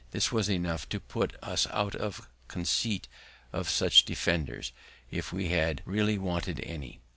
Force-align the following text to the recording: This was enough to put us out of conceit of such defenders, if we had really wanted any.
This 0.09 0.31
was 0.31 0.49
enough 0.49 0.89
to 0.89 0.99
put 0.99 1.35
us 1.43 1.67
out 1.67 1.93
of 1.93 2.27
conceit 2.47 3.07
of 3.53 3.69
such 3.69 4.03
defenders, 4.03 4.71
if 5.11 5.31
we 5.31 5.49
had 5.49 5.83
really 5.85 6.17
wanted 6.17 6.59
any. 6.61 7.01